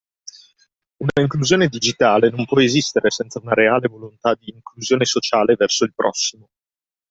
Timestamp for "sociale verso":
5.05-5.83